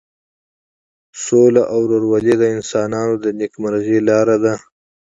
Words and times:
سوله 1.23 1.63
او 1.73 1.79
ورورولي 1.89 2.33
د 2.37 2.43
انسانانو 2.55 3.13
د 3.23 3.25
نیکمرغۍ 3.39 3.99
لاره 4.09 4.37
ده. 4.43 4.53